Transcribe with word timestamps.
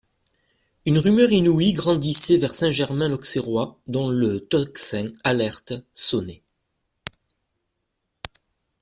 Une 0.87 0.97
rumeur 0.97 1.31
inouïe 1.31 1.73
grandissait 1.73 2.37
vers 2.39 2.55
Saint-Germain-l'Auxerrois, 2.55 3.77
dont 3.85 4.09
le 4.09 4.39
tocsin, 4.39 5.11
alerte, 5.23 5.73
sonnait. 5.93 6.41